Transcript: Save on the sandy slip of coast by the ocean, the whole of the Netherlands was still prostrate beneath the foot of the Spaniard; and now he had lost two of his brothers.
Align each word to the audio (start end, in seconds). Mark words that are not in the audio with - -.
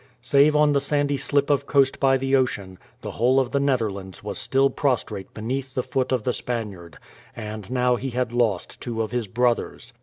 Save 0.23 0.55
on 0.55 0.71
the 0.71 0.81
sandy 0.81 1.15
slip 1.15 1.51
of 1.51 1.67
coast 1.67 1.99
by 1.99 2.17
the 2.17 2.35
ocean, 2.35 2.79
the 3.01 3.11
whole 3.11 3.39
of 3.39 3.51
the 3.51 3.59
Netherlands 3.59 4.23
was 4.23 4.39
still 4.39 4.71
prostrate 4.71 5.31
beneath 5.35 5.75
the 5.75 5.83
foot 5.83 6.11
of 6.11 6.23
the 6.23 6.33
Spaniard; 6.33 6.97
and 7.35 7.69
now 7.69 7.97
he 7.97 8.09
had 8.09 8.33
lost 8.33 8.81
two 8.81 9.03
of 9.03 9.11
his 9.11 9.27
brothers. 9.27 9.93